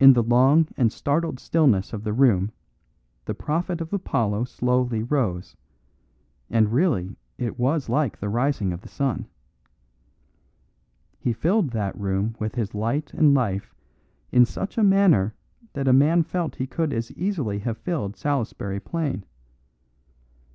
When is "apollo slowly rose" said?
3.92-5.56